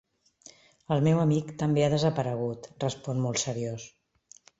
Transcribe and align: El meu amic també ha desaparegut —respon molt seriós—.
El 0.95 1.03
meu 1.07 1.19
amic 1.23 1.51
també 1.63 1.83
ha 1.87 1.91
desaparegut 1.93 2.65
—respon 2.71 3.21
molt 3.27 3.43
seriós—. 3.43 3.87